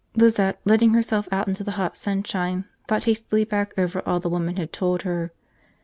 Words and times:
Lizette, 0.15 0.59
letting 0.65 0.95
herself 0.95 1.27
out 1.31 1.47
into 1.47 1.63
the 1.63 1.73
hot 1.77 1.95
sunshine, 1.95 2.65
thought 2.87 3.03
hastily 3.03 3.43
back 3.43 3.75
over 3.77 4.01
all 4.09 4.19
the 4.19 4.29
woman 4.29 4.55
had 4.57 4.73
told 4.73 5.03
her. 5.03 5.31